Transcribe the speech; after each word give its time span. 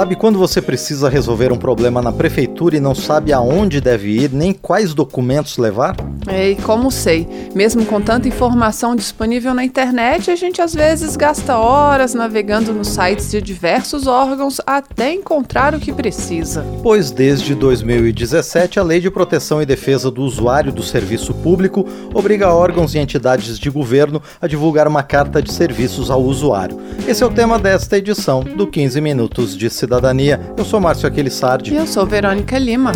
Sabe 0.00 0.16
quando 0.16 0.38
você 0.38 0.62
precisa 0.62 1.10
resolver 1.10 1.52
um 1.52 1.58
problema 1.58 2.00
na 2.00 2.10
prefeitura 2.10 2.74
e 2.74 2.80
não 2.80 2.94
sabe 2.94 3.34
aonde 3.34 3.82
deve 3.82 4.08
ir, 4.08 4.32
nem 4.32 4.50
quais 4.50 4.94
documentos 4.94 5.58
levar? 5.58 5.94
É, 6.26 6.52
e 6.52 6.56
como 6.56 6.90
sei, 6.90 7.28
mesmo 7.54 7.84
com 7.84 8.00
tanta 8.00 8.26
informação 8.26 8.96
disponível 8.96 9.52
na 9.52 9.62
internet, 9.62 10.30
a 10.30 10.36
gente 10.36 10.62
às 10.62 10.72
vezes 10.72 11.16
gasta 11.16 11.58
horas 11.58 12.14
navegando 12.14 12.72
nos 12.72 12.88
sites 12.88 13.30
de 13.30 13.42
diversos 13.42 14.06
órgãos 14.06 14.58
até 14.66 15.12
encontrar 15.12 15.74
o 15.74 15.78
que 15.78 15.92
precisa. 15.92 16.64
Pois 16.82 17.10
desde 17.10 17.54
2017, 17.54 18.80
a 18.80 18.82
Lei 18.82 19.00
de 19.00 19.10
Proteção 19.10 19.60
e 19.60 19.66
Defesa 19.66 20.10
do 20.10 20.22
Usuário 20.22 20.72
do 20.72 20.82
Serviço 20.82 21.34
Público 21.34 21.86
obriga 22.14 22.54
órgãos 22.54 22.94
e 22.94 22.98
entidades 22.98 23.58
de 23.58 23.68
governo 23.68 24.22
a 24.40 24.46
divulgar 24.46 24.88
uma 24.88 25.02
carta 25.02 25.42
de 25.42 25.52
serviços 25.52 26.10
ao 26.10 26.22
usuário. 26.22 26.80
Esse 27.06 27.22
é 27.22 27.26
o 27.26 27.30
tema 27.30 27.58
desta 27.58 27.98
edição 27.98 28.42
do 28.42 28.66
15 28.66 28.98
Minutos 29.02 29.54
de 29.54 29.68
Cidadania. 29.90 30.38
Eu 30.56 30.64
sou 30.64 30.78
Márcio 30.78 31.06
E 31.06 31.08
Aquilissardi. 31.08 31.74
eu 31.74 31.84
sou 31.84 32.06
Verônica 32.06 32.56
Lima. 32.56 32.92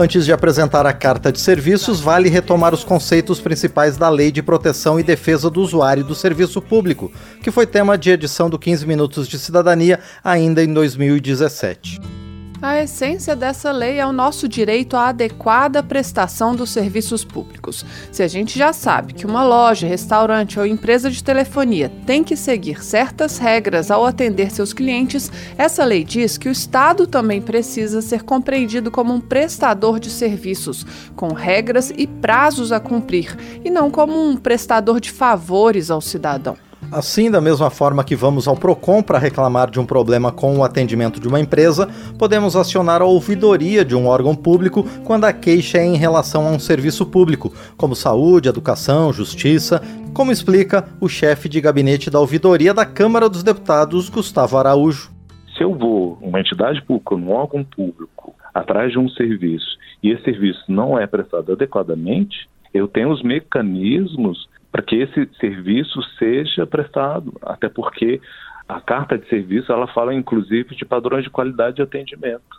Antes 0.00 0.24
de 0.24 0.32
apresentar 0.32 0.86
a 0.86 0.92
carta 0.92 1.32
de 1.32 1.40
serviços, 1.40 1.98
vale 1.98 2.28
retomar 2.28 2.72
os 2.72 2.84
conceitos 2.84 3.40
principais 3.40 3.96
da 3.96 4.08
Lei 4.08 4.30
de 4.30 4.40
Proteção 4.40 5.00
e 5.00 5.02
Defesa 5.02 5.50
do 5.50 5.60
Usuário 5.60 6.04
do 6.04 6.14
Serviço 6.14 6.62
Público, 6.62 7.10
que 7.42 7.50
foi 7.50 7.66
tema 7.66 7.98
de 7.98 8.12
edição 8.12 8.48
do 8.48 8.60
15 8.60 8.86
Minutos 8.86 9.26
de 9.26 9.36
Cidadania 9.36 9.98
ainda 10.22 10.62
em 10.62 10.72
2017. 10.72 12.27
A 12.60 12.82
essência 12.82 13.36
dessa 13.36 13.70
lei 13.70 14.00
é 14.00 14.06
o 14.06 14.12
nosso 14.12 14.48
direito 14.48 14.96
à 14.96 15.10
adequada 15.10 15.80
prestação 15.80 16.56
dos 16.56 16.70
serviços 16.70 17.24
públicos. 17.24 17.86
Se 18.10 18.20
a 18.20 18.26
gente 18.26 18.58
já 18.58 18.72
sabe 18.72 19.14
que 19.14 19.24
uma 19.24 19.44
loja, 19.44 19.86
restaurante 19.86 20.58
ou 20.58 20.66
empresa 20.66 21.08
de 21.08 21.22
telefonia 21.22 21.88
tem 22.04 22.24
que 22.24 22.34
seguir 22.34 22.82
certas 22.82 23.38
regras 23.38 23.92
ao 23.92 24.04
atender 24.04 24.50
seus 24.50 24.72
clientes, 24.72 25.30
essa 25.56 25.84
lei 25.84 26.02
diz 26.02 26.36
que 26.36 26.48
o 26.48 26.52
Estado 26.52 27.06
também 27.06 27.40
precisa 27.40 28.02
ser 28.02 28.24
compreendido 28.24 28.90
como 28.90 29.14
um 29.14 29.20
prestador 29.20 30.00
de 30.00 30.10
serviços, 30.10 30.84
com 31.14 31.28
regras 31.28 31.92
e 31.96 32.08
prazos 32.08 32.72
a 32.72 32.80
cumprir, 32.80 33.36
e 33.64 33.70
não 33.70 33.88
como 33.88 34.20
um 34.20 34.36
prestador 34.36 34.98
de 34.98 35.12
favores 35.12 35.92
ao 35.92 36.00
cidadão. 36.00 36.56
Assim, 36.90 37.30
da 37.30 37.38
mesma 37.38 37.68
forma 37.68 38.02
que 38.02 38.16
vamos 38.16 38.48
ao 38.48 38.56
PROCON 38.56 39.02
para 39.02 39.18
reclamar 39.18 39.70
de 39.70 39.78
um 39.78 39.84
problema 39.84 40.32
com 40.32 40.56
o 40.56 40.64
atendimento 40.64 41.20
de 41.20 41.28
uma 41.28 41.38
empresa, 41.38 41.86
podemos 42.18 42.56
acionar 42.56 43.02
a 43.02 43.04
ouvidoria 43.04 43.84
de 43.84 43.94
um 43.94 44.06
órgão 44.06 44.34
público 44.34 44.82
quando 45.04 45.24
a 45.24 45.32
queixa 45.32 45.76
é 45.76 45.84
em 45.84 45.96
relação 45.96 46.46
a 46.46 46.50
um 46.50 46.58
serviço 46.58 47.04
público, 47.04 47.52
como 47.76 47.94
saúde, 47.94 48.48
educação, 48.48 49.12
justiça, 49.12 49.82
como 50.14 50.32
explica 50.32 50.88
o 50.98 51.10
chefe 51.10 51.46
de 51.46 51.60
gabinete 51.60 52.08
da 52.08 52.20
ouvidoria 52.20 52.72
da 52.72 52.86
Câmara 52.86 53.28
dos 53.28 53.42
Deputados, 53.42 54.08
Gustavo 54.08 54.56
Araújo. 54.56 55.10
Se 55.58 55.62
eu 55.62 55.74
vou, 55.74 56.16
uma 56.22 56.40
entidade 56.40 56.80
pública, 56.80 57.14
um 57.14 57.30
órgão 57.32 57.62
público, 57.64 58.34
atrás 58.54 58.92
de 58.92 58.98
um 58.98 59.10
serviço 59.10 59.76
e 60.02 60.10
esse 60.10 60.24
serviço 60.24 60.64
não 60.66 60.98
é 60.98 61.06
prestado 61.06 61.52
adequadamente, 61.52 62.48
eu 62.72 62.88
tenho 62.88 63.10
os 63.10 63.22
mecanismos 63.22 64.48
para 64.70 64.82
que 64.82 64.96
esse 64.96 65.28
serviço 65.40 66.02
seja 66.18 66.66
prestado, 66.66 67.32
até 67.42 67.68
porque 67.68 68.20
a 68.68 68.80
carta 68.80 69.16
de 69.16 69.26
serviço 69.28 69.72
ela 69.72 69.86
fala 69.88 70.14
inclusive 70.14 70.76
de 70.76 70.84
padrões 70.84 71.24
de 71.24 71.30
qualidade 71.30 71.76
de 71.76 71.82
atendimento 71.82 72.58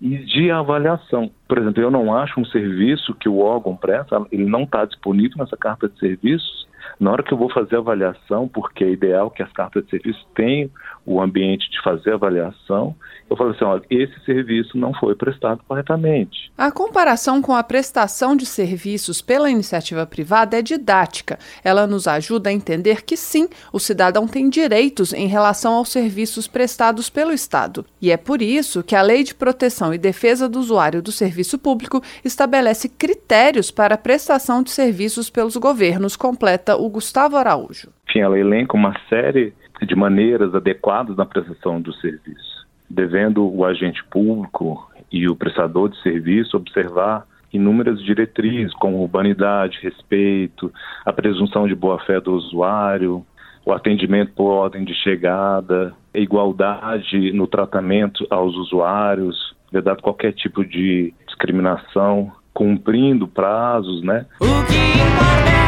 e 0.00 0.18
de 0.18 0.50
avaliação. 0.50 1.30
Por 1.48 1.58
exemplo, 1.58 1.82
eu 1.82 1.90
não 1.90 2.14
acho 2.14 2.40
um 2.40 2.44
serviço 2.44 3.14
que 3.14 3.28
o 3.28 3.38
órgão 3.38 3.76
presta, 3.76 4.24
ele 4.32 4.44
não 4.44 4.64
está 4.64 4.84
disponível 4.84 5.38
nessa 5.38 5.56
carta 5.56 5.88
de 5.88 5.98
serviços. 5.98 6.66
Na 6.98 7.12
hora 7.12 7.22
que 7.22 7.32
eu 7.32 7.38
vou 7.38 7.50
fazer 7.50 7.76
a 7.76 7.78
avaliação, 7.78 8.48
porque 8.48 8.84
é 8.84 8.90
ideal 8.90 9.30
que 9.30 9.42
as 9.42 9.52
cartas 9.52 9.84
de 9.84 9.90
serviço 9.90 10.26
tenham 10.34 10.70
o 11.04 11.20
ambiente 11.20 11.70
de 11.70 11.80
fazer 11.82 12.12
a 12.12 12.14
avaliação, 12.14 12.94
eu 13.28 13.36
falo 13.36 13.50
assim, 13.50 13.64
olha, 13.64 13.82
esse 13.90 14.18
serviço 14.24 14.78
não 14.78 14.94
foi 14.94 15.14
prestado 15.14 15.60
corretamente. 15.66 16.50
A 16.56 16.70
comparação 16.70 17.42
com 17.42 17.54
a 17.54 17.62
prestação 17.62 18.36
de 18.36 18.46
serviços 18.46 19.20
pela 19.20 19.50
iniciativa 19.50 20.06
privada 20.06 20.58
é 20.58 20.62
didática. 20.62 21.38
Ela 21.64 21.86
nos 21.86 22.06
ajuda 22.06 22.50
a 22.50 22.52
entender 22.52 23.02
que 23.02 23.16
sim, 23.16 23.48
o 23.72 23.80
cidadão 23.80 24.26
tem 24.28 24.48
direitos 24.48 25.12
em 25.12 25.26
relação 25.26 25.74
aos 25.74 25.88
serviços 25.88 26.46
prestados 26.46 27.10
pelo 27.10 27.32
Estado. 27.32 27.84
E 28.00 28.10
é 28.10 28.16
por 28.16 28.40
isso 28.40 28.82
que 28.82 28.94
a 28.94 29.02
Lei 29.02 29.24
de 29.24 29.34
Proteção 29.34 29.92
e 29.92 29.98
Defesa 29.98 30.48
do 30.48 30.60
Usuário 30.60 31.02
do 31.02 31.10
Serviço 31.10 31.58
Público 31.58 32.02
estabelece 32.24 32.88
critérios 32.88 33.70
para 33.70 33.96
a 33.96 33.98
prestação 33.98 34.62
de 34.62 34.70
serviços 34.70 35.28
pelos 35.28 35.56
governos, 35.56 36.16
completa 36.16 36.75
o 36.76 36.88
Gustavo 36.88 37.36
Araújo. 37.36 37.90
Enfim, 38.08 38.20
ela 38.20 38.38
elenca 38.38 38.76
uma 38.76 38.94
série 39.08 39.52
de 39.82 39.94
maneiras 39.94 40.54
adequadas 40.54 41.16
na 41.16 41.26
prestação 41.26 41.80
do 41.80 41.92
serviço, 41.94 42.66
devendo 42.88 43.46
o 43.46 43.64
agente 43.64 44.02
público 44.04 44.90
e 45.12 45.28
o 45.28 45.36
prestador 45.36 45.88
de 45.88 46.00
serviço 46.02 46.56
observar 46.56 47.26
inúmeras 47.52 48.02
diretrizes 48.02 48.74
como 48.74 49.00
urbanidade, 49.00 49.78
respeito, 49.82 50.72
a 51.04 51.12
presunção 51.12 51.66
de 51.66 51.74
boa-fé 51.74 52.20
do 52.20 52.32
usuário, 52.32 53.24
o 53.64 53.72
atendimento 53.72 54.32
por 54.32 54.50
ordem 54.50 54.84
de 54.84 54.94
chegada, 54.94 55.94
a 56.14 56.18
igualdade 56.18 57.32
no 57.32 57.46
tratamento 57.46 58.26
aos 58.30 58.54
usuários, 58.54 59.54
vedado 59.72 60.02
qualquer 60.02 60.32
tipo 60.32 60.64
de 60.64 61.12
discriminação, 61.26 62.32
cumprindo 62.54 63.26
prazos, 63.26 64.02
né? 64.02 64.24
O 64.40 64.46
que 64.66 64.74
importa 64.74 65.50
é 65.62 65.65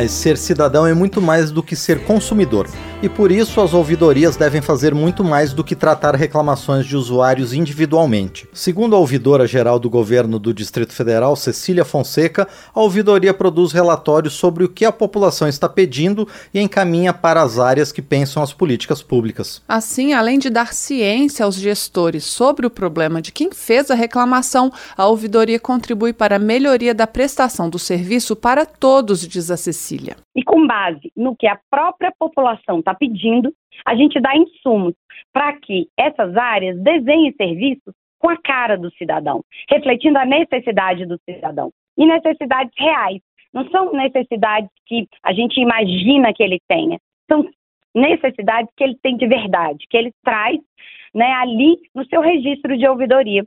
Mas 0.00 0.12
ser 0.12 0.38
cidadão 0.38 0.86
é 0.86 0.94
muito 0.94 1.20
mais 1.20 1.50
do 1.50 1.62
que 1.62 1.76
ser 1.76 2.04
consumidor. 2.04 2.66
E 3.02 3.08
por 3.08 3.32
isso 3.32 3.62
as 3.62 3.72
ouvidorias 3.72 4.36
devem 4.36 4.60
fazer 4.60 4.94
muito 4.94 5.24
mais 5.24 5.54
do 5.54 5.64
que 5.64 5.74
tratar 5.74 6.14
reclamações 6.14 6.84
de 6.84 6.94
usuários 6.94 7.54
individualmente. 7.54 8.46
Segundo 8.52 8.94
a 8.94 8.98
ouvidora 8.98 9.46
geral 9.46 9.78
do 9.78 9.88
governo 9.88 10.38
do 10.38 10.52
Distrito 10.52 10.92
Federal, 10.92 11.34
Cecília 11.34 11.82
Fonseca, 11.82 12.46
a 12.74 12.78
ouvidoria 12.78 13.32
produz 13.32 13.72
relatórios 13.72 14.34
sobre 14.34 14.64
o 14.64 14.68
que 14.68 14.84
a 14.84 14.92
população 14.92 15.48
está 15.48 15.66
pedindo 15.66 16.28
e 16.52 16.60
encaminha 16.60 17.14
para 17.14 17.40
as 17.40 17.58
áreas 17.58 17.90
que 17.90 18.02
pensam 18.02 18.42
as 18.42 18.52
políticas 18.52 19.02
públicas. 19.02 19.62
Assim, 19.66 20.12
além 20.12 20.38
de 20.38 20.50
dar 20.50 20.74
ciência 20.74 21.46
aos 21.46 21.54
gestores 21.54 22.24
sobre 22.24 22.66
o 22.66 22.70
problema 22.70 23.22
de 23.22 23.32
quem 23.32 23.50
fez 23.50 23.90
a 23.90 23.94
reclamação, 23.94 24.70
a 24.94 25.06
ouvidoria 25.06 25.58
contribui 25.58 26.12
para 26.12 26.36
a 26.36 26.38
melhoria 26.38 26.94
da 26.94 27.06
prestação 27.06 27.70
do 27.70 27.78
serviço 27.78 28.36
para 28.36 28.66
todos, 28.66 29.26
diz 29.26 29.50
a 29.50 29.56
Cecília. 29.56 30.18
e 30.36 30.44
com 30.44 30.66
base 30.66 31.10
no 31.16 31.34
que 31.34 31.46
a 31.46 31.58
própria 31.70 32.12
população 32.18 32.78
está 32.78 32.89
pedindo, 32.94 33.52
a 33.84 33.94
gente 33.94 34.20
dá 34.20 34.36
insumos 34.36 34.94
para 35.32 35.52
que 35.60 35.88
essas 35.96 36.36
áreas 36.36 36.78
desenhem 36.80 37.32
serviços 37.32 37.94
com 38.18 38.28
a 38.28 38.36
cara 38.36 38.76
do 38.76 38.90
cidadão, 38.92 39.42
refletindo 39.68 40.18
a 40.18 40.26
necessidade 40.26 41.06
do 41.06 41.18
cidadão 41.24 41.70
e 41.96 42.06
necessidades 42.06 42.72
reais. 42.78 43.20
Não 43.52 43.68
são 43.70 43.92
necessidades 43.92 44.70
que 44.86 45.08
a 45.22 45.32
gente 45.32 45.60
imagina 45.60 46.32
que 46.32 46.42
ele 46.42 46.60
tenha, 46.68 46.98
são 47.28 47.48
necessidades 47.94 48.70
que 48.76 48.84
ele 48.84 48.96
tem 49.02 49.16
de 49.16 49.26
verdade, 49.26 49.86
que 49.88 49.96
ele 49.96 50.12
traz 50.24 50.58
né, 51.14 51.32
ali 51.32 51.76
no 51.94 52.06
seu 52.06 52.20
registro 52.20 52.76
de 52.76 52.86
ouvidoria. 52.86 53.44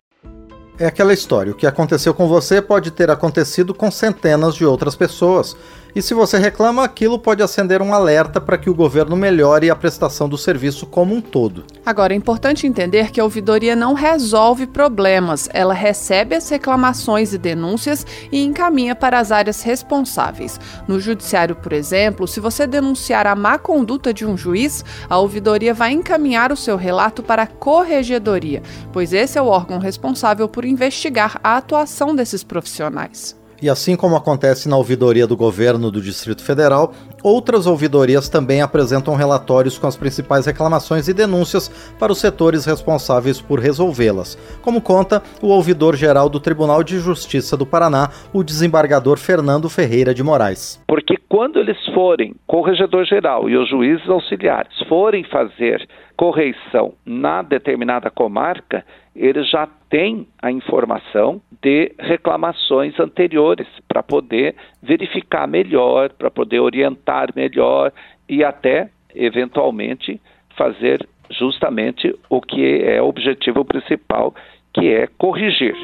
É 0.80 0.88
aquela 0.88 1.14
história: 1.14 1.52
o 1.52 1.56
que 1.56 1.68
aconteceu 1.68 2.14
com 2.14 2.28
você 2.28 2.62
pode 2.62 2.92
ter 2.92 3.10
acontecido 3.10 3.74
com 3.74 3.92
centenas 3.92 4.56
de 4.56 4.66
outras 4.66 4.96
pessoas. 4.96 5.56
E 5.96 6.02
se 6.02 6.16
você 6.16 6.40
reclama, 6.40 6.84
aquilo 6.84 7.20
pode 7.20 7.44
acender 7.44 7.80
um 7.80 7.94
alerta 7.94 8.42
para 8.42 8.58
que 8.58 8.68
o 8.68 8.74
governo 8.74 9.16
melhore 9.16 9.70
a 9.70 9.76
prestação 9.76 10.28
do 10.28 10.40
serviço 10.40 10.88
como 10.88 11.14
um 11.14 11.22
todo. 11.22 11.66
Agora, 11.86 12.14
é 12.14 12.18
importante 12.18 12.66
entender 12.66 13.12
que 13.12 13.22
a 13.22 13.24
ouvidoria 13.24 13.76
não 13.76 13.94
resolve 13.94 14.66
problemas, 14.66 15.48
ela 15.54 15.74
recebe 15.74 16.36
as 16.36 16.50
reclamações 16.50 17.32
e 17.32 17.38
denúncias 17.38 18.08
e 18.32 18.44
encaminha 18.44 18.96
para 18.96 19.20
as 19.20 19.32
áreas 19.32 19.62
responsáveis. 19.62 20.60
No 20.88 21.00
judiciário, 21.00 21.56
por 21.56 21.72
exemplo, 21.72 22.28
se 22.28 22.40
você 22.40 22.66
denunciar 22.66 23.28
a 23.28 23.36
má 23.36 23.60
conduta 23.60 24.12
de 24.12 24.26
um 24.26 24.36
juiz, 24.36 24.84
a 25.08 25.20
ouvidoria 25.20 25.76
vai 25.76 25.92
encaminhar 25.92 26.52
o 26.52 26.58
seu 26.58 26.76
relato 26.76 27.22
para 27.22 27.44
a 27.44 27.48
corregedoria, 27.48 28.64
pois 28.92 29.14
esse 29.14 29.38
é 29.38 29.42
o 29.42 29.46
órgão 29.48 29.78
responsável 29.78 30.50
por 30.50 30.66
investigar 30.66 31.40
a 31.44 31.58
atuação 31.58 32.16
desses 32.16 32.44
profissionais. 32.44 33.43
E 33.64 33.70
assim 33.70 33.96
como 33.96 34.18
acontece 34.18 34.68
na 34.68 34.76
ouvidoria 34.76 35.26
do 35.26 35.38
governo 35.38 35.90
do 35.90 36.02
Distrito 36.02 36.44
Federal, 36.44 36.92
outras 37.24 37.66
ouvidorias 37.66 38.28
também 38.28 38.62
apresentam 38.62 39.16
relatórios 39.16 39.78
com 39.78 39.88
as 39.88 39.96
principais 39.96 40.46
reclamações 40.46 41.08
e 41.08 41.14
denúncias 41.14 41.70
para 41.98 42.12
os 42.12 42.18
setores 42.18 42.66
responsáveis 42.66 43.40
por 43.40 43.62
resolvê-las, 43.62 44.36
como 44.62 44.82
conta 44.82 45.24
o 45.42 45.48
ouvidor-geral 45.48 46.28
do 46.28 46.42
Tribunal 46.42 46.84
de 46.84 47.00
Justiça 47.00 47.56
do 47.56 47.66
Paraná, 47.66 48.10
o 48.34 48.44
desembargador 48.44 49.18
Fernando 49.18 49.70
Ferreira 49.70 50.14
de 50.14 50.22
Moraes. 50.22 50.84
Porque 50.86 51.16
quando 51.30 51.58
eles 51.58 51.78
forem, 51.94 52.36
corregedor-geral 52.46 53.50
e 53.50 53.56
os 53.56 53.70
juízes 53.70 54.10
auxiliares, 54.10 54.78
forem 54.90 55.24
fazer 55.24 55.88
correição 56.18 56.94
na 57.06 57.42
determinada 57.42 58.10
comarca, 58.12 58.86
eles 59.16 59.50
já 59.50 59.68
têm 59.94 60.28
a 60.42 60.52
informação 60.52 61.40
de 61.62 61.92
reclamações 62.00 63.00
anteriores 63.00 63.68
para 63.88 64.02
poder 64.02 64.56
verificar 64.82 65.48
melhor, 65.48 66.10
para 66.10 66.32
poder 66.32 66.60
orientar 66.62 67.30
melhor 67.36 67.94
e 68.28 68.44
até, 68.44 68.90
eventualmente, 69.14 70.20
fazer 70.58 71.08
justamente 71.30 72.12
o 72.28 72.42
que 72.42 72.82
é 72.82 73.00
o 73.04 73.06
objetivo 73.06 73.64
principal, 73.64 74.34
que 74.74 74.88
é 74.88 75.06
corrigir. 75.16 75.76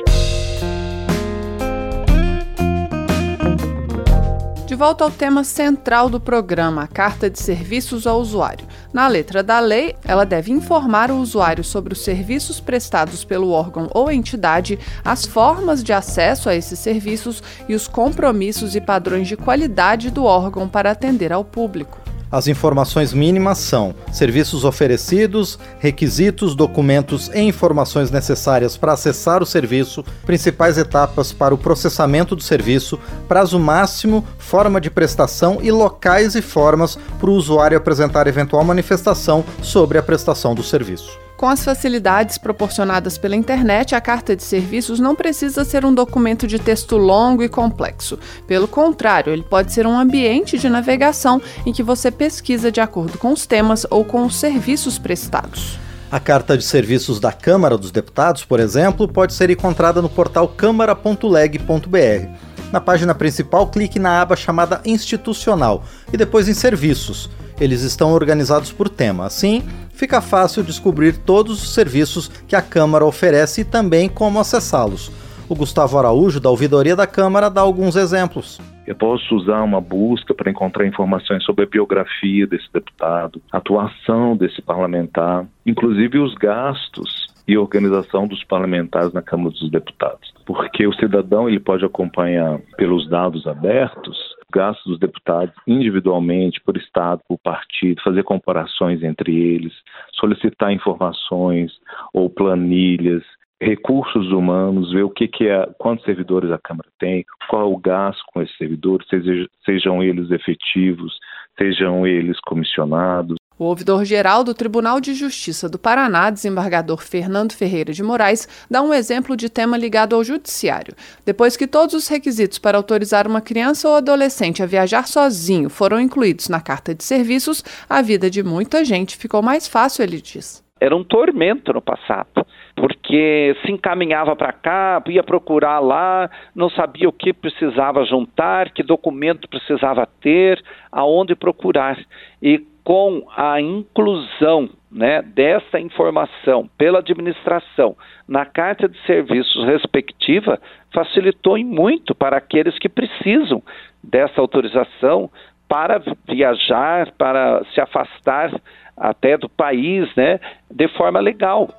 De 4.69 4.75
volta 4.75 5.03
ao 5.03 5.09
tema 5.09 5.43
central 5.43 6.11
do 6.11 6.19
programa, 6.19 6.83
a 6.83 6.87
carta 6.87 7.27
de 7.27 7.39
serviços 7.39 8.05
ao 8.05 8.21
usuário. 8.21 8.67
Na 8.93 9.07
letra 9.07 9.41
da 9.41 9.59
lei, 9.59 9.95
ela 10.05 10.23
deve 10.23 10.51
informar 10.51 11.09
o 11.09 11.17
usuário 11.17 11.63
sobre 11.63 11.93
os 11.93 12.03
serviços 12.03 12.59
prestados 12.59 13.25
pelo 13.25 13.49
órgão 13.49 13.89
ou 13.95 14.11
entidade, 14.11 14.77
as 15.03 15.25
formas 15.25 15.83
de 15.83 15.91
acesso 15.91 16.49
a 16.49 16.55
esses 16.55 16.77
serviços 16.77 17.41
e 17.67 17.73
os 17.73 17.87
compromissos 17.87 18.75
e 18.75 18.79
padrões 18.79 19.27
de 19.27 19.35
qualidade 19.35 20.11
do 20.11 20.23
órgão 20.23 20.69
para 20.69 20.91
atender 20.91 21.33
ao 21.33 21.43
público. 21.43 22.08
As 22.31 22.47
informações 22.47 23.11
mínimas 23.11 23.57
são 23.57 23.95
serviços 24.11 24.63
oferecidos, 24.63 25.57
requisitos, 25.79 26.55
documentos 26.55 27.29
e 27.33 27.39
informações 27.39 28.11
necessárias 28.11 28.77
para 28.77 28.93
acessar 28.93 29.41
o 29.41 29.47
serviço, 29.47 30.05
principais 30.25 30.77
etapas 30.77 31.33
para 31.33 31.55
o 31.55 31.57
processamento 31.57 32.35
do 32.35 32.43
serviço, 32.43 32.99
prazo 33.27 33.57
máximo, 33.59 34.23
forma 34.37 34.79
de 34.79 34.91
prestação 34.91 35.57
e 35.61 35.71
locais 35.71 36.35
e 36.35 36.41
formas 36.41 36.97
para 37.19 37.29
o 37.29 37.33
usuário 37.33 37.77
apresentar 37.77 38.27
eventual 38.27 38.63
manifestação 38.63 39.43
sobre 39.63 39.97
a 39.97 40.03
prestação 40.03 40.53
do 40.53 40.61
serviço. 40.61 41.28
Com 41.39 41.47
as 41.47 41.63
facilidades 41.63 42.37
proporcionadas 42.37 43.17
pela 43.17 43.33
internet, 43.33 43.95
a 43.95 44.01
carta 44.01 44.35
de 44.35 44.43
serviços 44.43 44.99
não 44.99 45.15
precisa 45.15 45.63
ser 45.63 45.85
um 45.85 45.93
documento 45.93 46.45
de 46.45 46.59
texto 46.59 46.97
longo 46.97 47.41
e 47.41 47.47
complexo. 47.47 48.19
Pelo 48.45 48.67
contrário, 48.67 49.31
ele 49.31 49.43
pode 49.43 49.71
ser 49.71 49.87
um 49.87 49.97
ambiente 49.97 50.57
de 50.57 50.67
navegação 50.67 51.41
em 51.65 51.71
que 51.71 51.81
você 51.81 52.11
pesquisa 52.11 52.69
de 52.69 52.81
acordo 52.81 53.17
com 53.17 53.31
os 53.31 53.45
temas 53.45 53.87
ou 53.89 54.03
com 54.03 54.25
os 54.25 54.35
serviços 54.35 54.99
prestados. 54.99 55.79
A 56.11 56.19
carta 56.19 56.57
de 56.57 56.63
serviços 56.65 57.21
da 57.21 57.31
Câmara 57.31 57.77
dos 57.77 57.89
Deputados, 57.89 58.43
por 58.43 58.59
exemplo, 58.59 59.07
pode 59.07 59.31
ser 59.31 59.49
encontrada 59.49 60.01
no 60.01 60.09
portal 60.09 60.45
câmara.leg.br. 60.45 62.48
Na 62.71 62.79
página 62.79 63.15
principal, 63.15 63.65
clique 63.67 63.97
na 63.97 64.21
aba 64.21 64.35
chamada 64.35 64.79
Institucional 64.85 65.83
e 66.13 66.17
depois 66.17 66.47
em 66.47 66.53
Serviços. 66.53 67.29
Eles 67.59 67.81
estão 67.81 68.13
organizados 68.13 68.71
por 68.71 68.87
tema. 68.87 69.25
Assim, 69.25 69.63
fica 69.91 70.21
fácil 70.21 70.63
descobrir 70.63 71.17
todos 71.17 71.63
os 71.63 71.73
serviços 71.73 72.27
que 72.47 72.55
a 72.55 72.61
Câmara 72.61 73.05
oferece 73.05 73.61
e 73.61 73.65
também 73.65 74.07
como 74.07 74.39
acessá-los. 74.39 75.11
O 75.49 75.55
Gustavo 75.55 75.97
Araújo, 75.97 76.39
da 76.39 76.49
Ouvidoria 76.51 76.95
da 76.95 77.07
Câmara, 77.07 77.49
dá 77.49 77.61
alguns 77.61 77.95
exemplos. 77.95 78.61
Eu 78.85 78.95
posso 78.95 79.35
usar 79.35 79.61
uma 79.63 79.81
busca 79.81 80.33
para 80.33 80.49
encontrar 80.49 80.85
informações 80.85 81.43
sobre 81.43 81.63
a 81.65 81.67
biografia 81.67 82.45
desse 82.45 82.71
deputado, 82.71 83.41
a 83.51 83.57
atuação 83.57 84.37
desse 84.37 84.61
parlamentar, 84.61 85.45
inclusive 85.65 86.19
os 86.19 86.35
gastos 86.35 87.28
e 87.49 87.57
organização 87.57 88.27
dos 88.27 88.43
parlamentares 88.43 89.11
na 89.11 89.23
Câmara 89.23 89.49
dos 89.49 89.71
Deputados. 89.71 90.31
Porque 90.45 90.85
o 90.85 90.93
cidadão 90.93 91.49
ele 91.49 91.59
pode 91.59 91.83
acompanhar 91.83 92.59
pelos 92.77 93.09
dados 93.09 93.47
abertos 93.47 94.17
gastos 94.51 94.83
dos 94.85 94.99
deputados 94.99 95.53
individualmente, 95.67 96.59
por 96.61 96.75
estado, 96.75 97.21
por 97.27 97.37
partido, 97.37 98.01
fazer 98.01 98.23
comparações 98.23 99.03
entre 99.03 99.35
eles, 99.35 99.73
solicitar 100.19 100.71
informações 100.71 101.71
ou 102.13 102.29
planilhas, 102.29 103.23
recursos 103.61 104.31
humanos, 104.31 104.91
ver 104.91 105.03
o 105.03 105.09
que, 105.09 105.27
que 105.27 105.47
é, 105.47 105.67
quantos 105.77 106.05
servidores 106.05 106.49
a 106.51 106.57
Câmara 106.57 106.89
tem, 106.97 107.25
qual 107.49 107.61
é 107.61 107.65
o 107.65 107.77
gasto 107.77 108.23
com 108.33 108.41
esses 108.41 108.55
servidores, 108.57 109.07
sejam, 109.07 109.47
sejam 109.65 110.03
eles 110.03 110.31
efetivos, 110.31 111.19
sejam 111.57 112.07
eles 112.07 112.39
comissionados. 112.39 113.37
O 113.59 113.65
ouvidor-geral 113.65 114.41
do 114.41 114.53
Tribunal 114.53 115.01
de 115.01 115.13
Justiça 115.13 115.67
do 115.67 115.77
Paraná, 115.77 116.29
desembargador 116.29 117.03
Fernando 117.03 117.51
Ferreira 117.51 117.91
de 117.91 118.01
Moraes, 118.01 118.47
dá 118.71 118.81
um 118.81 118.93
exemplo 118.93 119.35
de 119.35 119.49
tema 119.49 119.75
ligado 119.75 120.15
ao 120.15 120.23
judiciário. 120.23 120.95
Depois 121.25 121.57
que 121.57 121.67
todos 121.67 121.93
os 121.93 122.07
requisitos 122.07 122.57
para 122.57 122.77
autorizar 122.77 123.27
uma 123.27 123.41
criança 123.41 123.89
ou 123.89 123.95
adolescente 123.95 124.63
a 124.63 124.65
viajar 124.65 125.05
sozinho 125.09 125.69
foram 125.69 125.99
incluídos 125.99 126.47
na 126.47 126.61
carta 126.61 126.95
de 126.95 127.03
serviços, 127.03 127.61
a 127.89 128.01
vida 128.01 128.29
de 128.29 128.41
muita 128.41 128.85
gente 128.85 129.17
ficou 129.17 129.41
mais 129.41 129.67
fácil, 129.67 130.03
ele 130.03 130.21
diz. 130.21 130.63
Era 130.79 130.95
um 130.95 131.03
tormento 131.03 131.73
no 131.73 131.81
passado, 131.81 132.45
porque 132.77 133.57
se 133.65 133.73
encaminhava 133.73 134.37
para 134.37 134.53
cá, 134.53 135.03
ia 135.09 135.21
procurar 135.21 135.79
lá, 135.79 136.29
não 136.55 136.69
sabia 136.69 137.09
o 137.09 137.11
que 137.11 137.33
precisava 137.33 138.05
juntar, 138.05 138.71
que 138.71 138.81
documento 138.81 139.49
precisava 139.49 140.07
ter, 140.21 140.63
aonde 140.89 141.35
procurar. 141.35 141.99
E 142.41 142.65
com 142.89 143.23
a 143.37 143.61
inclusão 143.61 144.67
né, 144.91 145.21
dessa 145.21 145.79
informação 145.79 146.67
pela 146.75 146.97
administração 146.97 147.95
na 148.27 148.47
carta 148.47 148.89
de 148.89 148.97
serviços 149.05 149.63
respectiva, 149.63 150.59
facilitou 150.91 151.55
em 151.55 151.63
muito 151.63 152.15
para 152.15 152.37
aqueles 152.37 152.79
que 152.79 152.89
precisam 152.89 153.61
dessa 154.03 154.41
autorização 154.41 155.29
para 155.67 156.01
viajar, 156.27 157.11
para 157.11 157.63
se 157.75 157.79
afastar 157.79 158.59
até 158.97 159.37
do 159.37 159.47
país, 159.47 160.09
né, 160.17 160.39
de 160.71 160.87
forma 160.97 161.19
legal. 161.19 161.69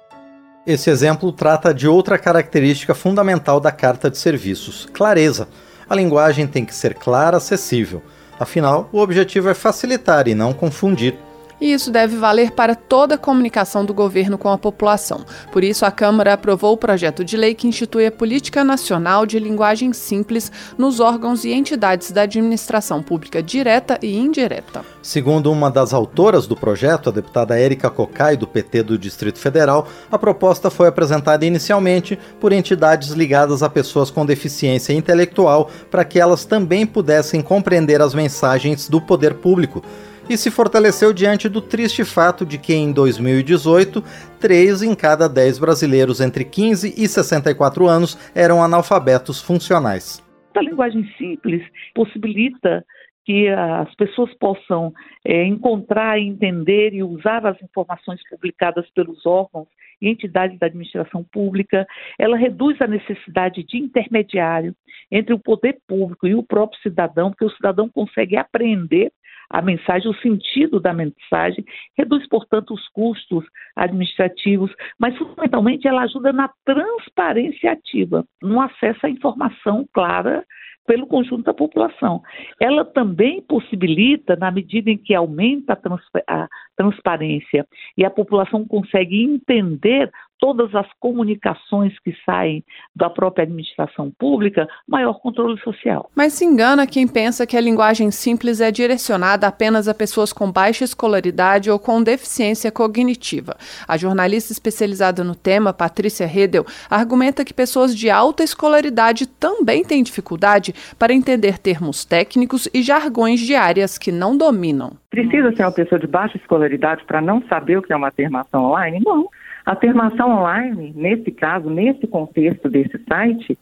Esse 0.65 0.91
exemplo 0.91 1.33
trata 1.33 1.75
de 1.75 1.89
outra 1.89 2.21
característica 2.21 2.95
fundamental 2.95 3.59
da 3.59 3.73
carta 3.73 4.09
de 4.09 4.17
serviços: 4.17 4.87
clareza. 4.87 5.49
A 5.89 5.97
linguagem 5.97 6.47
tem 6.47 6.65
que 6.65 6.73
ser 6.73 6.95
clara, 6.95 7.39
acessível. 7.39 8.01
Afinal, 8.41 8.89
o 8.91 9.01
objetivo 9.01 9.51
é 9.51 9.55
facilitar 9.55 10.27
e 10.27 10.35
não 10.35 10.55
confundir. 10.55 11.15
E 11.61 11.73
isso 11.73 11.91
deve 11.91 12.17
valer 12.17 12.53
para 12.53 12.75
toda 12.75 13.17
a 13.17 13.19
comunicação 13.19 13.85
do 13.85 13.93
governo 13.93 14.39
com 14.39 14.49
a 14.49 14.57
população. 14.57 15.25
Por 15.53 15.63
isso, 15.63 15.85
a 15.85 15.91
Câmara 15.91 16.33
aprovou 16.33 16.73
o 16.73 16.77
projeto 16.77 17.25
de 17.25 17.37
lei 17.37 17.55
que 17.55 17.69
institui 17.69 18.07
a 18.07 18.13
Política 18.13 18.65
Nacional 18.65 19.27
de 19.27 19.39
Linguagem 19.39 19.93
Simples 19.93 20.51
nos 20.79 21.01
órgãos 21.01 21.45
e 21.45 21.53
entidades 21.53 22.13
da 22.13 22.23
administração 22.23 23.03
pública 23.03 23.43
direta 23.43 23.99
e 24.03 24.17
indireta. 24.17 24.83
Segundo 25.03 25.53
uma 25.53 25.71
das 25.71 25.93
autoras 25.93 26.47
do 26.47 26.57
projeto, 26.57 27.11
a 27.11 27.13
deputada 27.13 27.59
Érica 27.59 27.91
Cocai, 27.91 28.37
do 28.37 28.47
PT 28.47 28.83
do 28.83 28.99
Distrito 28.99 29.39
Federal, 29.39 29.87
a 30.11 30.19
proposta 30.19 30.71
foi 30.71 30.89
apresentada 30.89 31.45
inicialmente 31.45 32.19
por 32.41 32.53
entidades 32.53 33.11
ligadas 33.11 33.63
a 33.63 33.69
pessoas 33.69 34.11
com 34.11 34.25
deficiência 34.25 34.93
intelectual 34.93 35.71
para 35.91 36.05
que 36.05 36.19
elas 36.19 36.45
também 36.45 36.87
pudessem 36.87 37.43
compreender 37.43 38.01
as 38.01 38.15
mensagens 38.15 38.89
do 38.89 39.01
poder 39.01 39.35
público 39.35 39.83
e 40.31 40.37
se 40.37 40.49
fortaleceu 40.49 41.13
diante 41.13 41.49
do 41.49 41.61
triste 41.61 42.05
fato 42.05 42.47
de 42.47 42.57
que 42.57 42.73
em 42.73 42.93
2018, 42.93 44.01
3 44.39 44.83
em 44.83 44.95
cada 44.95 45.29
10 45.29 45.59
brasileiros 45.59 46.21
entre 46.21 46.45
15 46.45 46.95
e 46.97 47.09
64 47.09 47.89
anos 47.89 48.17
eram 48.33 48.63
analfabetos 48.63 49.43
funcionais. 49.43 50.25
A 50.55 50.63
linguagem 50.63 51.05
simples 51.19 51.67
possibilita 51.93 52.85
que 53.25 53.49
as 53.49 53.93
pessoas 53.97 54.33
possam 54.35 54.93
é, 55.25 55.45
encontrar, 55.45 56.21
entender 56.21 56.95
e 56.95 57.03
usar 57.03 57.45
as 57.45 57.61
informações 57.61 58.21
publicadas 58.31 58.89
pelos 58.91 59.27
órgãos 59.27 59.67
e 60.01 60.09
entidades 60.09 60.59
da 60.61 60.67
administração 60.67 61.25
pública, 61.25 61.87
ela 62.19 62.37
reduz 62.37 62.81
a 62.81 62.87
necessidade 62.87 63.65
de 63.65 63.79
intermediário 63.79 64.75
entre 65.11 65.35
o 65.35 65.39
poder 65.39 65.79
público 65.89 66.27
e 66.27 66.37
o 66.37 66.43
próprio 66.43 66.81
cidadão, 66.83 67.31
porque 67.31 67.45
o 67.45 67.51
cidadão 67.51 67.89
consegue 67.89 68.37
apreender 68.37 69.13
a 69.51 69.61
mensagem, 69.61 70.09
o 70.09 70.15
sentido 70.15 70.79
da 70.79 70.95
mensagem, 70.95 71.65
reduz, 71.99 72.27
portanto, 72.29 72.73
os 72.73 72.89
custos 72.89 73.45
administrativos, 73.75 74.73
mas 74.99 75.17
fundamentalmente 75.19 75.89
ela 75.89 76.03
ajuda 76.03 76.33
na 76.33 76.49
transparência 76.65 77.73
ativa, 77.73 78.25
no 78.41 78.61
acesso 78.61 79.05
à 79.05 79.11
informação 79.11 79.87
clara 79.93 80.45
pelo 80.87 81.07
conjunto 81.07 81.45
da 81.45 81.55
população. 81.55 82.23
Ela 82.61 82.85
também 82.85 83.43
possibilita, 83.43 84.35
na 84.37 84.51
medida 84.51 84.91
em 84.91 84.99
que 84.99 85.15
aumenta 85.15 85.75
a, 85.75 86.43
a 86.43 86.49
transparência 86.77 87.67
e 87.97 88.05
a 88.05 88.11
população 88.11 88.67
consegue 88.67 89.23
entender 89.23 90.11
todas 90.41 90.75
as 90.75 90.87
comunicações 90.99 91.93
que 92.01 92.15
saem 92.25 92.65
da 92.97 93.11
própria 93.11 93.45
administração 93.45 94.11
pública, 94.19 94.67
maior 94.89 95.21
controle 95.21 95.61
social. 95.61 96.11
Mas 96.17 96.33
se 96.33 96.45
engana 96.45 96.87
quem 96.87 97.07
pensa 97.07 97.47
que 97.47 97.57
a 97.57 97.61
linguagem 97.61 98.11
simples 98.11 98.61
é 98.61 98.71
direcionada 98.71 99.47
apenas 99.47 99.87
a 99.87 99.95
pessoas 99.95 100.33
com 100.33 100.51
baixa 100.51 100.83
escolaridade 100.83 101.71
ou 101.71 101.79
com 101.79 102.03
deficiência 102.03 102.73
cognitiva. 102.73 103.57
A 103.87 103.97
jornalista 103.97 104.53
especializada 104.53 105.23
no 105.23 105.35
tema, 105.35 105.73
Patrícia 105.73 106.27
Redel, 106.27 106.65
argumenta 106.91 107.45
que 107.45 107.53
pessoas 107.53 107.95
de 107.95 108.09
alta 108.09 108.43
escolaridade 108.43 109.27
também 109.27 109.85
têm 109.85 110.03
dificuldade 110.03 110.75
para 110.99 111.13
entender 111.13 111.59
termos 111.59 112.05
técnicos 112.05 112.69
e 112.73 112.83
jargões 112.83 113.41
de 113.41 113.55
áreas 113.55 113.99
que 113.99 114.11
não 114.11 114.37
dominam. 114.37 114.93
Precisa 115.11 115.55
ser 115.55 115.65
uma 115.65 115.73
pessoa 115.73 115.99
de 115.99 116.07
baixa 116.07 116.39
escolaridade 116.39 117.05
para 117.05 117.21
não 117.21 117.43
saber 117.49 117.77
o 117.77 117.83
que 117.83 117.93
é 117.93 117.97
uma 117.97 118.11
termação 118.11 118.65
online? 118.65 119.01
Não. 119.05 119.29
A 119.71 119.77
termação 119.77 120.33
online, 120.33 120.93
nesse 120.97 121.31
caso, 121.31 121.71
nesse 121.71 122.05
contexto 122.05 122.69
desse 122.69 122.99
site, 123.09 123.57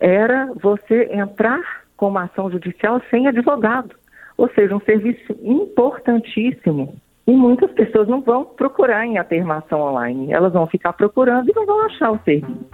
era 0.00 0.50
você 0.54 1.10
entrar 1.12 1.60
com 1.94 2.08
uma 2.08 2.24
ação 2.24 2.50
judicial 2.50 3.02
sem 3.10 3.28
advogado. 3.28 3.94
Ou 4.38 4.48
seja, 4.54 4.74
um 4.74 4.80
serviço 4.80 5.36
importantíssimo. 5.42 6.94
E 7.26 7.32
muitas 7.32 7.70
pessoas 7.72 8.08
não 8.08 8.22
vão 8.22 8.46
procurar 8.46 9.04
em 9.04 9.18
atermação 9.18 9.82
online. 9.82 10.32
Elas 10.32 10.54
vão 10.54 10.66
ficar 10.66 10.94
procurando 10.94 11.50
e 11.50 11.54
não 11.54 11.66
vão 11.66 11.84
achar 11.84 12.12
o 12.12 12.18
serviço. 12.24 12.66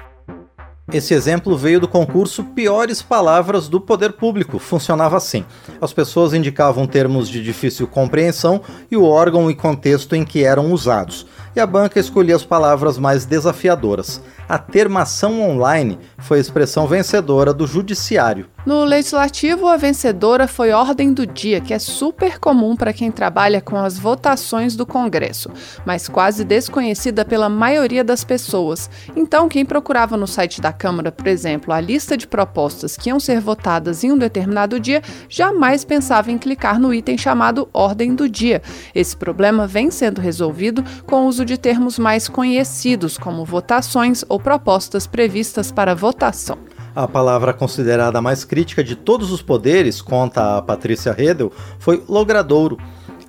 Esse 0.91 1.13
exemplo 1.13 1.55
veio 1.55 1.81
do 1.81 1.87
concurso 1.87 2.43
Piores 2.43 3.03
Palavras 3.03 3.69
do 3.69 3.79
Poder 3.79 4.15
Público. 4.15 4.59
Funcionava 4.59 5.19
assim: 5.19 5.45
as 5.83 5.93
pessoas 5.93 6.33
indicavam 6.33 6.87
termos 6.87 7.29
de 7.29 7.43
difícil 7.43 7.87
compreensão 7.87 8.63
e 8.91 8.97
o 8.97 9.05
órgão 9.05 9.51
e 9.51 9.55
contexto 9.55 10.17
em 10.17 10.25
que 10.25 10.45
eram 10.45 10.73
usados, 10.73 11.27
e 11.59 11.61
a 11.61 11.67
banca 11.67 11.99
escolhia 11.99 12.37
as 12.37 12.45
palavras 12.45 12.99
mais 12.99 13.25
desafiadoras. 13.27 14.23
A 14.49 14.59
termação 14.59 15.43
online 15.43 15.99
foi 16.19 16.39
a 16.39 16.41
expressão 16.41 16.87
vencedora 16.87 17.53
do 17.53 17.67
Judiciário. 17.67 18.47
No 18.69 18.85
legislativo, 18.85 19.67
a 19.67 19.79
vencedora 19.79 20.47
foi 20.47 20.73
Ordem 20.73 21.15
do 21.15 21.27
Dia, 21.27 21.59
que 21.59 21.73
é 21.73 21.79
super 21.79 22.39
comum 22.39 22.77
para 22.77 22.93
quem 22.93 23.11
trabalha 23.11 23.63
com 23.63 23.79
as 23.79 23.99
votações 23.99 24.77
do 24.77 24.85
Congresso, 24.85 25.51
mas 25.87 26.07
quase 26.07 26.45
desconhecida 26.45 27.25
pela 27.25 27.49
maioria 27.49 28.05
das 28.05 28.25
pessoas. 28.25 28.91
Então, 29.17 29.49
quem 29.49 29.65
procurava 29.65 30.19
no 30.19 30.27
site 30.27 30.61
da 30.61 30.71
Câmara, 30.71 31.11
por 31.11 31.27
exemplo, 31.29 31.73
a 31.73 31.81
lista 31.81 32.15
de 32.15 32.27
propostas 32.27 32.95
que 32.95 33.09
iam 33.09 33.19
ser 33.19 33.41
votadas 33.41 34.05
em 34.05 34.13
um 34.13 34.19
determinado 34.19 34.79
dia, 34.79 35.01
jamais 35.31 35.83
pensava 35.83 36.31
em 36.31 36.37
clicar 36.37 36.79
no 36.79 36.93
item 36.93 37.17
chamado 37.17 37.71
Ordem 37.73 38.15
do 38.15 38.29
Dia. 38.29 38.61
Esse 38.95 39.17
problema 39.17 39.67
vem 39.67 39.91
sendo 39.91 40.21
resolvido 40.21 40.85
com 41.07 41.23
o 41.23 41.27
uso 41.27 41.43
de 41.43 41.57
termos 41.57 41.99
mais 41.99 42.29
conhecidos, 42.29 43.17
como 43.17 43.47
votações 43.47 44.27
ou 44.29 44.39
propostas 44.39 45.07
previstas 45.07 45.73
para 45.73 45.95
votação. 45.95 46.59
A 46.95 47.07
palavra 47.07 47.53
considerada 47.53 48.21
mais 48.21 48.45
crítica 48.45 48.83
de 48.83 48.97
todos 48.97 49.31
os 49.31 49.43
poderes, 49.43 50.03
conta 50.03 50.59
a 50.59 50.63
Patrícia 50.63 51.13
Redel, 51.13 51.53
foi 51.79 52.03
logradouro. 52.09 52.79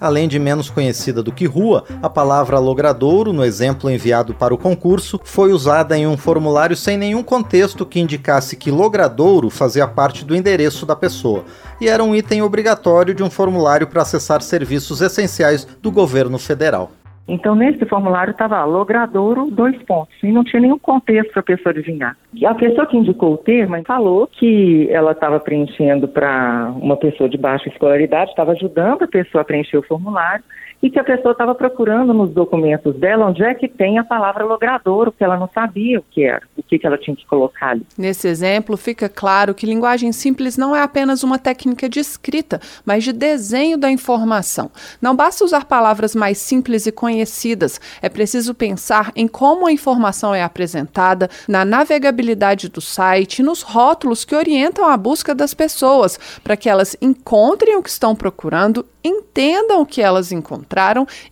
Além 0.01 0.29
de 0.29 0.39
menos 0.39 0.69
conhecida 0.69 1.21
do 1.21 1.31
que 1.31 1.45
rua, 1.45 1.83
a 2.01 2.09
palavra 2.09 2.57
logradouro, 2.57 3.33
no 3.33 3.43
exemplo 3.43 3.89
enviado 3.89 4.33
para 4.33 4.53
o 4.53 4.57
concurso, 4.57 5.19
foi 5.25 5.51
usada 5.51 5.97
em 5.97 6.07
um 6.07 6.15
formulário 6.15 6.75
sem 6.75 6.97
nenhum 6.97 7.21
contexto 7.21 7.85
que 7.85 7.99
indicasse 7.99 8.55
que 8.55 8.71
logradouro 8.71 9.49
fazia 9.49 9.85
parte 9.85 10.23
do 10.23 10.33
endereço 10.33 10.85
da 10.85 10.95
pessoa, 10.95 11.43
e 11.81 11.89
era 11.89 12.01
um 12.01 12.15
item 12.15 12.41
obrigatório 12.41 13.13
de 13.13 13.21
um 13.21 13.29
formulário 13.29 13.87
para 13.87 14.01
acessar 14.01 14.41
serviços 14.41 15.01
essenciais 15.01 15.67
do 15.81 15.91
governo 15.91 16.39
federal. 16.39 16.91
Então, 17.29 17.53
nesse 17.53 17.85
formulário 17.85 18.31
estava 18.31 18.63
logradouro, 18.65 19.51
dois 19.51 19.77
pontos, 19.83 20.15
e 20.23 20.31
não 20.31 20.43
tinha 20.43 20.61
nenhum 20.61 20.79
contexto 20.79 21.31
para 21.31 21.41
a 21.41 21.43
pessoa 21.43 21.71
adivinhar. 21.71 22.17
E 22.33 22.45
a 22.45 22.55
pessoa 22.55 22.87
que 22.87 22.97
indicou 22.97 23.33
o 23.33 23.37
termo 23.37 23.79
falou 23.85 24.27
que 24.27 24.87
ela 24.89 25.11
estava 25.11 25.39
preenchendo 25.39 26.07
para 26.07 26.73
uma 26.81 26.97
pessoa 26.97 27.29
de 27.29 27.37
baixa 27.37 27.69
escolaridade, 27.69 28.31
estava 28.31 28.53
ajudando 28.53 29.03
a 29.03 29.07
pessoa 29.07 29.43
a 29.43 29.45
preencher 29.45 29.77
o 29.77 29.83
formulário, 29.83 30.43
e 30.81 30.89
que 30.89 30.99
a 30.99 31.03
pessoa 31.03 31.33
estava 31.33 31.53
procurando 31.53 32.13
nos 32.13 32.31
documentos 32.31 32.95
dela 32.95 33.27
onde 33.27 33.43
é 33.43 33.53
que 33.53 33.67
tem 33.67 33.97
a 33.97 34.03
palavra 34.03 34.45
logradouro, 34.45 35.11
porque 35.11 35.23
ela 35.23 35.37
não 35.37 35.49
sabia 35.53 35.99
o 35.99 36.03
que 36.03 36.23
era, 36.23 36.43
o 36.57 36.63
que, 36.63 36.79
que 36.79 36.87
ela 36.87 36.97
tinha 36.97 37.15
que 37.15 37.25
colocar 37.25 37.69
ali. 37.69 37.85
Nesse 37.97 38.27
exemplo, 38.27 38.77
fica 38.77 39.09
claro 39.09 39.53
que 39.53 39.65
linguagem 39.65 40.11
simples 40.11 40.57
não 40.57 40.75
é 40.75 40.81
apenas 40.81 41.23
uma 41.23 41.37
técnica 41.37 41.89
de 41.89 41.99
escrita, 41.99 42.59
mas 42.85 43.03
de 43.03 43.11
desenho 43.11 43.77
da 43.77 43.91
informação. 43.91 44.71
Não 45.01 45.15
basta 45.15 45.43
usar 45.43 45.65
palavras 45.65 46.15
mais 46.15 46.37
simples 46.37 46.85
e 46.85 46.91
conhecidas, 46.91 47.79
é 48.01 48.09
preciso 48.09 48.53
pensar 48.53 49.11
em 49.15 49.27
como 49.27 49.67
a 49.67 49.71
informação 49.71 50.33
é 50.33 50.43
apresentada, 50.43 51.29
na 51.47 51.65
navegabilidade 51.65 52.69
do 52.69 52.81
site, 52.81 53.43
nos 53.43 53.61
rótulos 53.61 54.23
que 54.23 54.35
orientam 54.35 54.87
a 54.87 54.95
busca 54.97 55.35
das 55.35 55.53
pessoas, 55.53 56.19
para 56.43 56.55
que 56.55 56.69
elas 56.69 56.95
encontrem 57.01 57.75
o 57.75 57.83
que 57.83 57.89
estão 57.89 58.15
procurando, 58.15 58.85
entendam 59.03 59.81
o 59.81 59.85
que 59.85 60.01
elas 60.01 60.31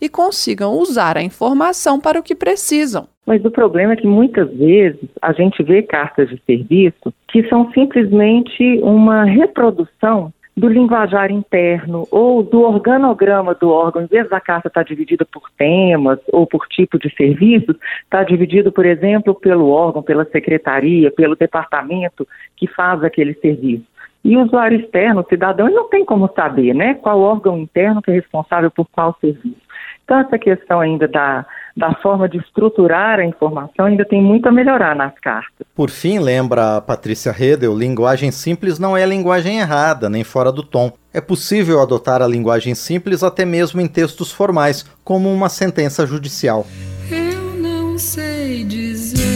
e 0.00 0.08
consigam 0.08 0.72
usar 0.72 1.16
a 1.16 1.22
informação 1.22 2.00
para 2.00 2.18
o 2.18 2.22
que 2.22 2.34
precisam. 2.34 3.06
Mas 3.26 3.44
o 3.44 3.50
problema 3.50 3.92
é 3.92 3.96
que 3.96 4.06
muitas 4.06 4.50
vezes 4.54 5.08
a 5.20 5.32
gente 5.32 5.62
vê 5.62 5.82
cartas 5.82 6.28
de 6.28 6.40
serviço 6.46 7.12
que 7.28 7.46
são 7.48 7.70
simplesmente 7.72 8.80
uma 8.82 9.24
reprodução 9.24 10.32
do 10.58 10.68
linguajar 10.68 11.30
interno 11.30 12.06
ou 12.10 12.42
do 12.42 12.62
organograma 12.62 13.54
do 13.54 13.70
órgão, 13.70 14.02
em 14.02 14.06
vez 14.06 14.28
da 14.28 14.40
carta 14.40 14.68
estar 14.68 14.82
dividida 14.82 15.24
por 15.24 15.48
temas 15.56 16.18
ou 16.32 16.46
por 16.46 16.66
tipo 16.66 16.98
de 16.98 17.14
serviços, 17.14 17.76
está 18.02 18.24
dividido, 18.24 18.72
por 18.72 18.84
exemplo, 18.84 19.34
pelo 19.34 19.68
órgão, 19.68 20.02
pela 20.02 20.24
secretaria, 20.24 21.12
pelo 21.12 21.36
departamento 21.36 22.26
que 22.56 22.66
faz 22.66 23.04
aquele 23.04 23.34
serviço. 23.34 23.84
E 24.24 24.36
o 24.36 24.42
usuário 24.42 24.80
externo, 24.80 25.20
o 25.20 25.28
cidadão, 25.28 25.66
ele 25.66 25.76
não 25.76 25.88
tem 25.88 26.04
como 26.04 26.30
saber, 26.34 26.74
né? 26.74 26.94
Qual 26.94 27.20
órgão 27.20 27.58
interno 27.58 28.02
que 28.02 28.10
é 28.10 28.14
responsável 28.14 28.70
por 28.70 28.86
qual 28.90 29.16
serviço. 29.20 29.56
Então, 30.04 30.18
essa 30.20 30.38
questão 30.38 30.80
ainda 30.80 31.06
da, 31.06 31.44
da 31.76 31.92
forma 31.96 32.26
de 32.28 32.38
estruturar 32.38 33.20
a 33.20 33.24
informação 33.26 33.84
ainda 33.84 34.06
tem 34.06 34.22
muito 34.22 34.48
a 34.48 34.52
melhorar 34.52 34.96
nas 34.96 35.12
cartas. 35.20 35.66
Por 35.74 35.90
fim, 35.90 36.18
lembra 36.18 36.78
a 36.78 36.80
Patrícia 36.80 37.30
Redel, 37.30 37.76
linguagem 37.76 38.30
simples 38.30 38.78
não 38.78 38.96
é 38.96 39.04
linguagem 39.04 39.58
errada, 39.58 40.08
nem 40.08 40.24
fora 40.24 40.50
do 40.50 40.62
tom. 40.62 40.90
É 41.12 41.20
possível 41.20 41.82
adotar 41.82 42.22
a 42.22 42.26
linguagem 42.26 42.74
simples 42.74 43.22
até 43.22 43.44
mesmo 43.44 43.82
em 43.82 43.86
textos 43.86 44.32
formais, 44.32 44.82
como 45.04 45.30
uma 45.30 45.50
sentença 45.50 46.06
judicial. 46.06 46.66
Eu 47.10 47.60
não 47.60 47.98
sei 47.98 48.64
dizer 48.64 49.28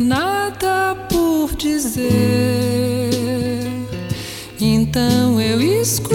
nada 0.00 0.96
por 1.08 1.54
dizer. 1.56 2.59
Então 4.90 5.40
eu 5.40 5.60
escuto. 5.60 6.10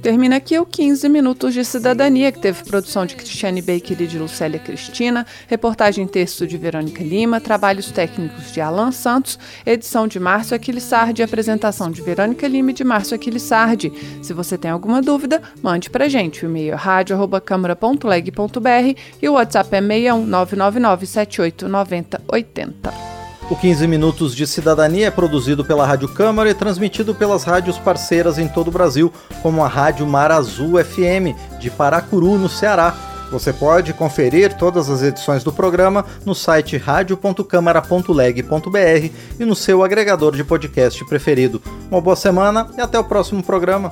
Termina 0.00 0.36
aqui 0.36 0.56
o 0.56 0.64
15 0.64 1.08
Minutos 1.08 1.52
de 1.52 1.64
Cidadania, 1.64 2.30
que 2.30 2.38
teve 2.38 2.62
produção 2.62 3.04
de 3.04 3.16
Cristiane 3.16 3.60
Baker 3.60 4.00
e 4.00 4.06
de 4.06 4.16
Lucélia 4.16 4.60
Cristina, 4.60 5.26
reportagem 5.48 6.06
texto 6.06 6.46
de 6.46 6.56
Verônica 6.56 7.02
Lima, 7.02 7.40
trabalhos 7.40 7.90
técnicos 7.90 8.52
de 8.52 8.60
Alan 8.60 8.92
Santos, 8.92 9.40
edição 9.66 10.06
de 10.06 10.20
Márcio 10.20 10.54
Aquilissardi, 10.54 11.20
apresentação 11.20 11.90
de 11.90 12.00
Verônica 12.00 12.46
Lima 12.46 12.70
e 12.70 12.74
de 12.74 12.84
Márcio 12.84 13.16
Aquilissardi. 13.16 13.92
Se 14.22 14.32
você 14.32 14.56
tem 14.56 14.70
alguma 14.70 15.02
dúvida, 15.02 15.42
mande 15.60 15.90
pra 15.90 16.08
gente. 16.08 16.46
O 16.46 16.48
e-mail 16.48 16.74
é 16.74 16.76
rádio.câmara.leg.br 16.76 19.00
e 19.20 19.28
o 19.28 19.32
WhatsApp 19.32 19.74
é 19.74 19.80
61 19.80 20.26
999 20.26 21.06
78 21.06 21.66
90 21.66 22.22
80. 22.28 23.23
O 23.50 23.56
15 23.56 23.86
Minutos 23.86 24.34
de 24.34 24.46
Cidadania 24.46 25.08
é 25.08 25.10
produzido 25.10 25.62
pela 25.64 25.86
Rádio 25.86 26.08
Câmara 26.08 26.48
e 26.48 26.54
transmitido 26.54 27.14
pelas 27.14 27.44
rádios 27.44 27.76
parceiras 27.78 28.38
em 28.38 28.48
todo 28.48 28.68
o 28.68 28.70
Brasil, 28.70 29.12
como 29.42 29.62
a 29.62 29.68
Rádio 29.68 30.06
Mar 30.06 30.32
Azul 30.32 30.82
FM, 30.82 31.36
de 31.60 31.70
Paracuru, 31.70 32.38
no 32.38 32.48
Ceará, 32.48 32.94
Você 33.30 33.52
pode 33.52 33.92
conferir 33.92 34.56
todas 34.56 34.88
as 34.88 35.02
edições 35.02 35.42
do 35.42 35.52
programa 35.52 36.04
no 36.24 36.34
site 36.36 36.76
radio.câmara.leg.br 36.76 39.10
e 39.40 39.44
no 39.44 39.56
seu 39.56 39.82
agregador 39.82 40.36
de 40.36 40.44
podcast 40.44 41.04
preferido. 41.06 41.60
Uma 41.90 42.00
boa 42.00 42.14
semana 42.14 42.68
e 42.78 42.80
até 42.80 42.96
o 42.98 43.02
próximo 43.02 43.42
programa. 43.42 43.90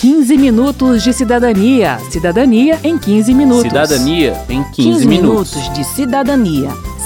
15 0.00 0.38
minutos 0.38 1.02
de 1.02 1.12
cidadania. 1.12 1.98
Cidadania 2.10 2.78
em 2.82 2.96
15 2.96 3.34
minutos. 3.34 3.62
Cidadania 3.62 4.40
em 4.48 4.62
15, 4.64 4.74
15 4.74 5.06
minutos. 5.06 5.54
minutos 5.54 5.74
de 5.74 5.84
cidadania. 5.84 6.70